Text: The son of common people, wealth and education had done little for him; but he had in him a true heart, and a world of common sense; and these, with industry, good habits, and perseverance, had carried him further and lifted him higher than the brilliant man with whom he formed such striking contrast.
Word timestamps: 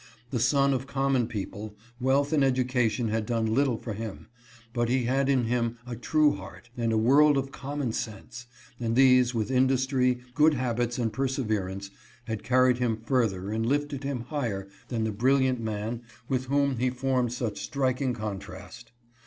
The 0.31 0.39
son 0.39 0.73
of 0.73 0.87
common 0.87 1.27
people, 1.27 1.75
wealth 1.99 2.33
and 2.33 2.43
education 2.43 3.09
had 3.09 3.23
done 3.27 3.45
little 3.53 3.77
for 3.77 3.93
him; 3.93 4.29
but 4.73 4.89
he 4.89 5.03
had 5.03 5.29
in 5.29 5.43
him 5.43 5.77
a 5.85 5.95
true 5.95 6.31
heart, 6.35 6.71
and 6.75 6.91
a 6.91 6.97
world 6.97 7.37
of 7.37 7.51
common 7.51 7.93
sense; 7.93 8.47
and 8.79 8.95
these, 8.95 9.35
with 9.35 9.51
industry, 9.51 10.17
good 10.33 10.55
habits, 10.55 10.97
and 10.97 11.13
perseverance, 11.13 11.91
had 12.23 12.41
carried 12.41 12.79
him 12.79 12.97
further 13.05 13.51
and 13.51 13.67
lifted 13.67 14.03
him 14.03 14.21
higher 14.21 14.67
than 14.87 15.03
the 15.03 15.11
brilliant 15.11 15.59
man 15.61 16.01
with 16.27 16.45
whom 16.45 16.77
he 16.79 16.89
formed 16.89 17.31
such 17.31 17.59
striking 17.61 18.15
contrast. 18.15 18.93